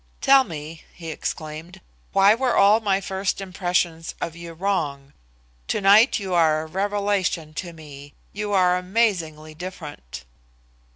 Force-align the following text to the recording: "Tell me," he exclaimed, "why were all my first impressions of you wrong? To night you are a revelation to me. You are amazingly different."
"Tell 0.19 0.43
me," 0.43 0.83
he 0.95 1.11
exclaimed, 1.11 1.79
"why 2.11 2.33
were 2.33 2.55
all 2.55 2.79
my 2.79 2.99
first 3.01 3.39
impressions 3.39 4.15
of 4.19 4.35
you 4.35 4.53
wrong? 4.53 5.13
To 5.67 5.79
night 5.79 6.17
you 6.17 6.33
are 6.33 6.63
a 6.63 6.65
revelation 6.65 7.53
to 7.61 7.71
me. 7.71 8.15
You 8.33 8.51
are 8.51 8.77
amazingly 8.77 9.53
different." 9.53 10.25